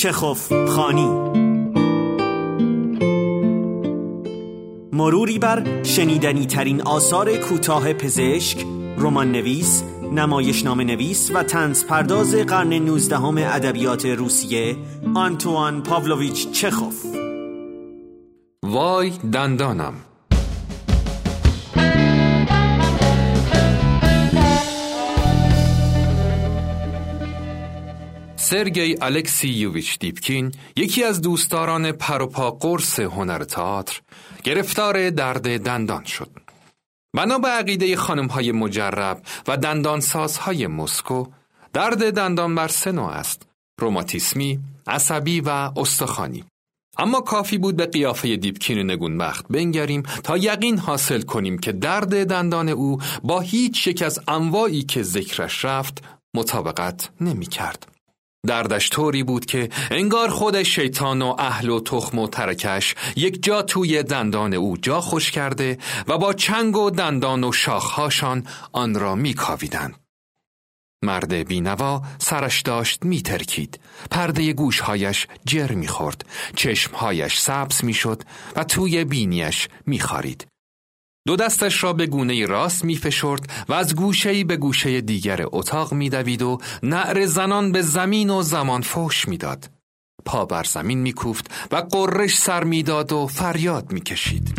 [0.00, 1.08] چخوف خانی.
[4.92, 8.66] مروری بر شنیدنی ترین آثار کوتاه پزشک،
[8.98, 14.76] رمان نویس، نمایشنامه نویس و تنز پرداز قرن نوزدهم ادبیات روسیه
[15.14, 17.06] آنتوان پاولویچ چخوف.
[18.62, 19.94] وای دندانم.
[28.50, 34.00] سرگی الکسیوویچ دیپکین یکی از دوستداران پروپا قرص هنر تئاتر
[34.44, 36.30] گرفتار درد دندان شد.
[37.16, 39.58] بنا به عقیده خانم های مجرب و
[40.40, 41.26] های مسکو
[41.72, 43.42] درد دندان بر سه نوع است
[43.80, 46.44] روماتیسمی، عصبی و استخوانی.
[46.98, 52.68] اما کافی بود به قیافه دیپکین نگونبخت بنگریم تا یقین حاصل کنیم که درد دندان
[52.68, 57.99] او با هیچ یک از انواعی که ذکرش رفت مطابقت نمی کرد.
[58.46, 63.62] دردش طوری بود که انگار خود شیطان و اهل و تخم و ترکش یک جا
[63.62, 69.14] توی دندان او جا خوش کرده و با چنگ و دندان و شاخهاشان آن را
[69.14, 69.94] میکاویدند.
[71.04, 73.80] مرد بینوا سرش داشت میترکید.
[74.10, 76.24] پرده گوشهایش جر می‌خورد.
[76.56, 78.22] چشمهایش سبز می‌شد
[78.56, 80.46] و توی بینیش میخارید.
[81.26, 85.94] دو دستش را به گونه راست می فشرد و از گوشه به گوشه دیگر اتاق
[85.94, 89.70] می و نعر زنان به زمین و زمان فوش می داد.
[90.24, 94.54] پا بر زمین می کوفت و قررش سر می داد و فریاد می کشید.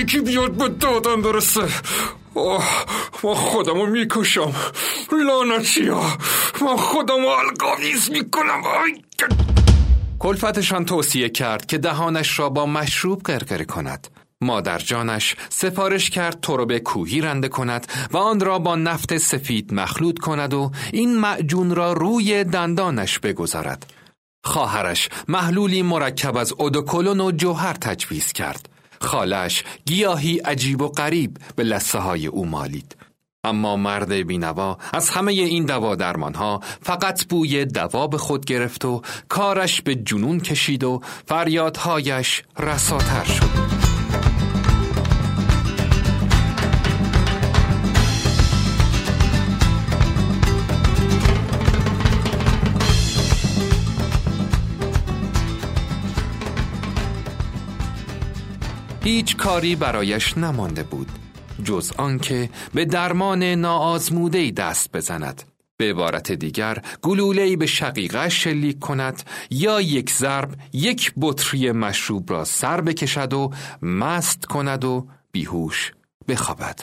[0.00, 1.68] یکی بیاد به دادم برسه.
[3.24, 4.52] ما خودم رو می‌کشم.
[5.26, 6.18] لانتی ها
[6.60, 8.62] ما خودم رو الگاویز می‌کنم
[10.18, 14.08] کلفتشان توصیه کرد که دهانش را با مشروب قرقره کند.
[14.40, 19.16] مادر جانش سفارش کرد تو رو به کوهی رنده کند و آن را با نفت
[19.16, 23.92] سفید مخلوط کند و این معجون را روی دندانش بگذارد.
[24.44, 28.73] خواهرش محلولی مرکب از اودوکلون و جوهر تجویز کرد.
[29.04, 32.96] خالش گیاهی عجیب و غریب به لسه های او مالید.
[33.44, 38.84] اما مرد بینوا از همه این دوا درمان ها فقط بوی دوا به خود گرفت
[38.84, 43.73] و کارش به جنون کشید و فریادهایش رساتر شد.
[59.14, 61.08] هیچ کاری برایش نمانده بود
[61.64, 65.42] جز آنکه به درمان ناآزموده دست بزند.
[65.76, 72.44] به عبارت دیگر گلوله‌ای به شقیقه شلیک کند یا یک ضرب یک بطری مشروب را
[72.44, 73.50] سر بکشد و
[73.82, 75.92] مست کند و بیهوش
[76.28, 76.80] بخوابد.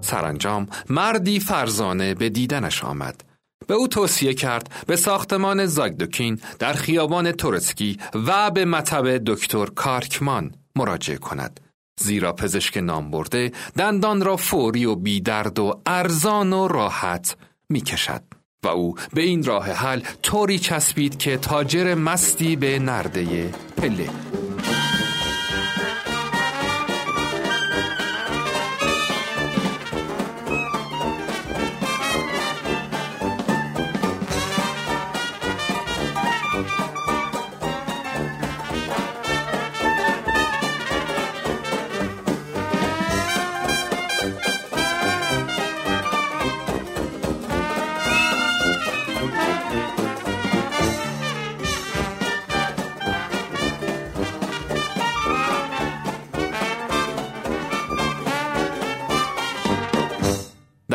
[0.00, 3.24] سرانجام مردی فرزانه به دیدنش آمد.
[3.66, 10.54] به او توصیه کرد به ساختمان زاگدوکین در خیابان تورسکی و به مطب دکتر کارکمان
[10.76, 11.60] مراجعه کند.
[12.00, 17.36] زیرا پزشک نام برده دندان را فوری و بیدرد و ارزان و راحت
[17.68, 18.22] می کشد
[18.64, 24.08] و او به این راه حل طوری چسبید که تاجر مستی به نرده پله.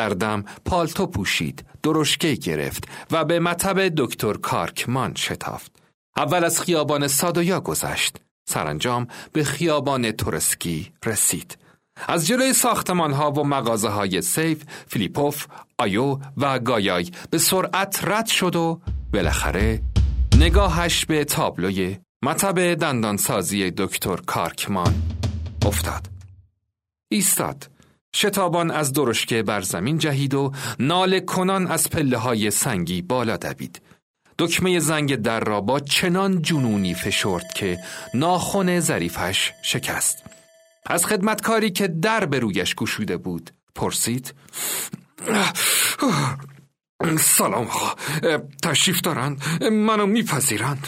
[0.10, 5.72] دم پالتو پوشید درشکه گرفت و به مطب دکتر کارکمان شتافت
[6.18, 8.18] اول از خیابان سادویا گذشت
[8.50, 11.58] سرانجام به خیابان تورسکی رسید
[12.08, 18.26] از جلوی ساختمان ها و مغازه های سیف، فلیپوف، آیو و گایای به سرعت رد
[18.26, 18.82] شد و
[19.14, 19.82] بالاخره
[20.38, 24.94] نگاهش به تابلوی مطب دندانسازی دکتر کارکمان
[25.66, 26.08] افتاد.
[27.12, 27.68] ایستاد.
[28.18, 33.82] شتابان از درشکه بر زمین جهید و ناله کنان از پله های سنگی بالا دوید.
[34.40, 37.78] دکمه زنگ در را با چنان جنونی فشرد که
[38.14, 40.24] ناخن ظریفش شکست.
[40.86, 44.34] از خدمتکاری که در به رویش گشوده بود پرسید
[47.20, 47.96] سلام آقا
[48.64, 50.88] تشریف دارند منو میپذیرند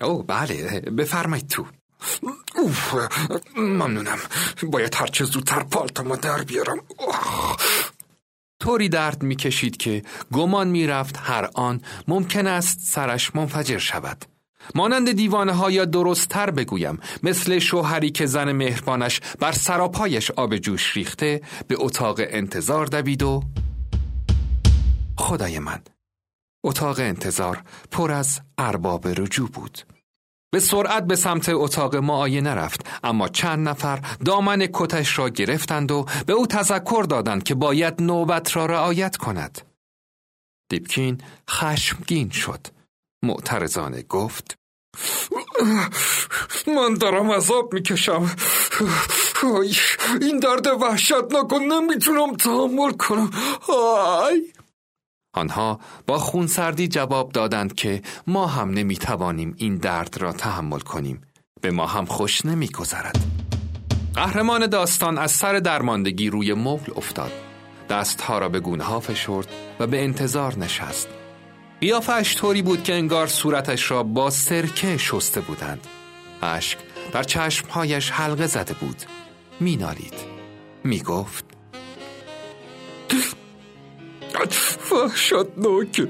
[0.00, 1.66] او بله بفرمایید تو
[2.54, 2.94] اوف
[3.56, 4.18] ممنونم.
[4.62, 6.78] باید هرچه زودتر پالتما در بیارم.
[8.60, 10.02] طوری درد می‌کشید که
[10.32, 14.24] گمان می‌رفت هر آن ممکن است سرش منفجر شود.
[14.74, 20.56] مانند دیوانه ها یا درست تر بگویم مثل شوهری که زن مهربانش بر سراپایش آب
[20.56, 23.42] جوش ریخته به اتاق انتظار دوید و
[25.18, 25.80] خدای من
[26.64, 29.93] اتاق انتظار پر از ارباب رجوع بود.
[30.54, 36.06] به سرعت به سمت اتاق معاینه رفت اما چند نفر دامن کتش را گرفتند و
[36.26, 39.60] به او تذکر دادند که باید نوبت را رعایت کند.
[40.70, 41.20] دیپکین
[41.50, 42.66] خشمگین شد.
[43.24, 44.58] معترضانه گفت
[46.66, 48.36] من دارم عذاب می‌کشم.
[50.20, 53.30] این درد وحشتناک نمی‌تونم تحمل کنم.
[53.68, 54.52] آی.
[55.34, 61.20] آنها با خونسردی جواب دادند که ما هم نمی‌توانیم این درد را تحمل کنیم.
[61.60, 63.16] به ما هم خوش نمیگذرد.
[64.14, 67.32] قهرمان داستان از سر درماندگی روی مبل افتاد.
[67.90, 69.48] دستها را به گونه ها فشرد
[69.80, 71.08] و به انتظار نشست.
[71.80, 75.86] قیافش طوری بود که انگار صورتش را با سرکه شسته بودند.
[76.42, 76.78] اشک
[77.12, 79.02] در چشمهایش حلقه زده بود.
[79.60, 80.14] مینالید.
[80.84, 81.44] می‌گفت
[84.94, 86.08] وحشتناک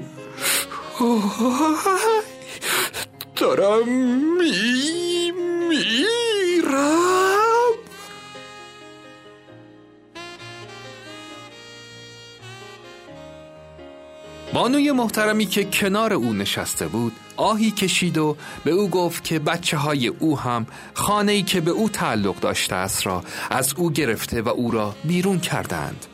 [3.35, 3.89] دارم
[4.37, 5.31] می
[5.69, 6.95] میرم
[14.53, 19.77] بانوی محترمی که کنار او نشسته بود آهی کشید و به او گفت که بچه
[19.77, 24.41] های او هم خانه ای که به او تعلق داشته است را از او گرفته
[24.41, 26.05] و او را بیرون کردند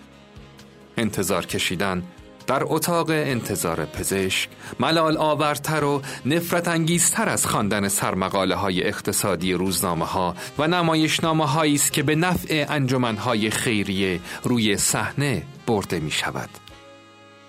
[0.98, 2.04] انتظار کشیدن
[2.48, 4.50] در اتاق انتظار پزشک.
[4.80, 11.76] ملال آورتر و نفرت انگیزتر از خواندن سرمقاله های اقتصادی روزنامه ها و نمایشنامه هایی
[11.76, 16.50] است که به نفع انجمن های خیریه روی صحنه برده می شود.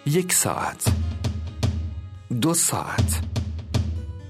[0.07, 0.85] یک ساعت.
[2.41, 3.21] دو ساعت.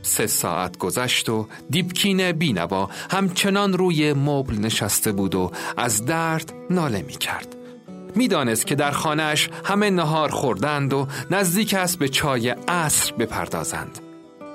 [0.03, 7.03] سه ساعت گذشت و دیپکین بینوا همچنان روی مبل نشسته بود و از درد ناله
[7.03, 7.62] می کرد
[8.15, 13.99] می‌دانست که در خانهش همه نهار خوردند و نزدیک است به چای عصر بپردازند.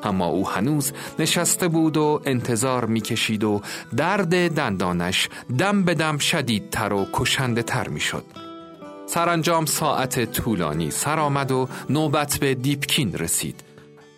[0.04, 3.62] اما او هنوز نشسته بود و انتظار می‌کشید و
[3.98, 8.24] درد دندانش دم به دم شدیدتر و کشنده تر می‌شد.
[9.06, 13.64] سرانجام ساعت طولانی سر آمد و نوبت به دیپکین رسید.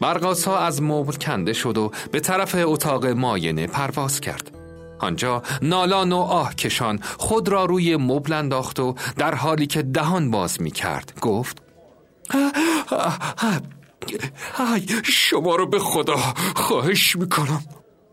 [0.02, 4.59] برقاسا از مبل کنده شد و به طرف اتاق ماینه پرواز کرد.
[5.00, 10.32] آنجا نالان و آه کشان خود را روی مبل انداخت و در حالی که دهان
[10.32, 11.62] باز می کرد گفت
[15.04, 16.18] شما رو به خدا
[16.56, 17.64] خواهش می‌کنم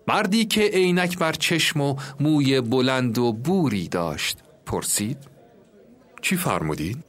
[0.09, 5.19] مردی که عینک بر چشم و موی بلند و بوری داشت پرسید
[6.23, 7.05] چی فرمودید؟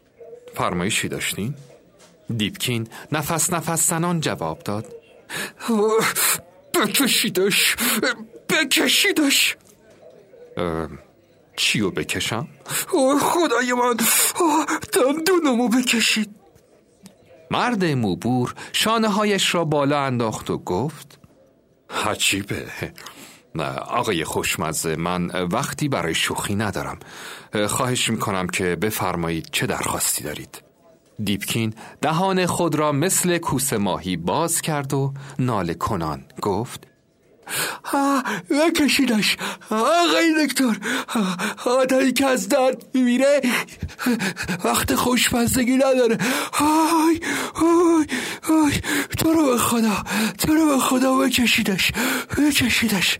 [0.56, 1.53] فرمایشی داشتین؟
[2.38, 4.86] دیپکین نفس نفس زنان جواب داد
[6.74, 7.75] بکشیدش
[8.50, 9.57] بکشیدش
[11.55, 12.47] چیو بکشم؟
[13.21, 13.97] خدای من.
[14.93, 16.35] دندونمو بکشید.
[17.51, 21.19] مرد موبور شانه هایش را بالا انداخت و گفت
[21.89, 22.65] حجیبه
[23.87, 26.99] آقای خوشمزه من وقتی برای شوخی ندارم.
[27.67, 30.61] خواهش می‌کنم که بفرمایید چه درخواستی دارید.
[31.23, 36.87] دیپکین دهان خود را مثل کوس ماهی باز کرد و ناله کنان گفت
[38.50, 39.38] نکشیدش.
[39.70, 40.77] آقای دکتر.
[41.66, 43.42] آدمی که از درد میمیره
[44.63, 46.18] وقت خوشمزدگی نداره.
[46.60, 47.20] آی
[47.56, 48.06] آی
[48.50, 48.74] آی
[49.18, 50.04] تو رو به خدا
[50.38, 51.92] تو رو به خدا بکشیدش
[52.38, 53.20] بکشیدش.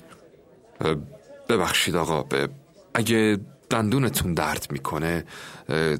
[1.50, 2.26] ببخشید آقا
[2.94, 5.26] اگه دندونتون درد می‌کنه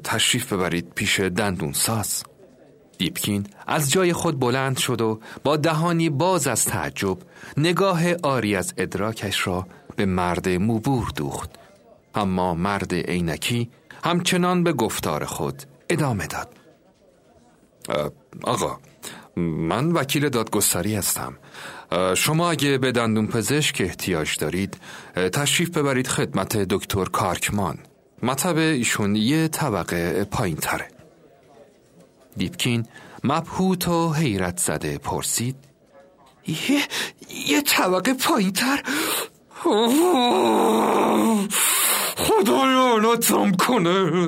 [0.04, 2.24] تشریف ببرید پیش دندون ساز
[2.98, 7.18] دیپکین از جای خود بلند شد و با دهانی باز از تعجب
[7.58, 11.50] نگاه آری از ادراکش را به مرد موبور دوخت.
[12.16, 13.70] اما مرد عینکی
[14.04, 16.50] همچنان به گفتار خود ادامه داد.
[18.44, 18.78] آقا
[19.36, 21.38] من وکیل دادگستری هستم.
[22.16, 24.78] شما اگه به دندون پزشک احتیاج دارید
[25.16, 27.78] تشریف ببرید خدمت دکتر کارکمان.
[28.24, 30.97] مطب ایشون یه طبقه پایین تره
[32.38, 32.86] دیپکین
[33.24, 35.56] مبهوت و حیرت زده پرسید.
[36.48, 36.82] یه,
[37.48, 38.84] یه طبقه پایین تر
[42.18, 44.28] خدا لعنتم کنه.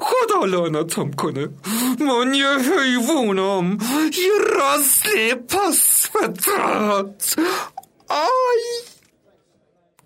[0.00, 1.48] خدا لعنتم کنه.
[2.00, 3.78] من یه حیوانم.
[4.02, 7.36] یه رسل پس فطرت
[8.08, 8.92] آی!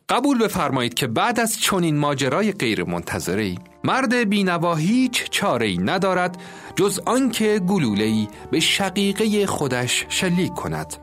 [0.09, 6.37] قبول بفرمایید که بعد از چنین ماجرای غیر منتظری مرد بینوا هیچ چاره ای ندارد
[6.77, 10.97] جز آنکه گلوله‌ای به شقیقه خودش شلیک کند.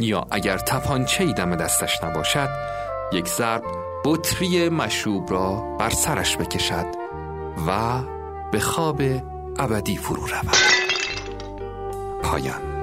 [0.00, 2.48] یا اگر تپانچه دم دستش نباشد
[3.12, 3.62] یک ضرب
[4.04, 6.86] بطری مشروب را بر سرش بکشد
[7.66, 8.00] و
[8.52, 9.02] به خواب
[9.58, 10.56] ابدی فرو رود.
[12.22, 12.75] پایان.